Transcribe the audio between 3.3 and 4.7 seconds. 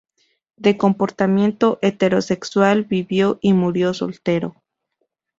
y murió soltero.